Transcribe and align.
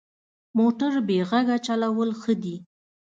موټر 0.57 0.93
بې 1.07 1.17
غږه 1.29 1.57
چلول 1.65 2.09
ښه 2.21 2.33
دي. 2.43 2.55